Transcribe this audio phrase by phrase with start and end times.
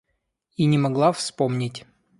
[0.57, 1.85] И не могла вспомнить.